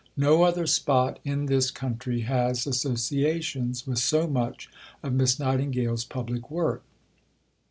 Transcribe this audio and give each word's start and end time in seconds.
No 0.17 0.41
other 0.41 0.65
spot, 0.65 1.19
in 1.23 1.45
this 1.45 1.69
country, 1.69 2.21
has 2.21 2.65
associations 2.65 3.85
with 3.85 3.99
so 3.99 4.25
much 4.25 4.67
of 5.03 5.13
Miss 5.13 5.37
Nightingale's 5.37 6.05
public 6.05 6.49
work. 6.49 6.81